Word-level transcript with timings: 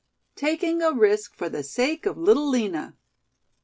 TAKING 0.35 0.81
A 0.81 0.91
RISK 0.91 1.35
FOR 1.35 1.47
THE 1.47 1.61
SAKE 1.61 2.07
OF 2.07 2.17
LITTLE 2.17 2.49
LINA. 2.49 2.97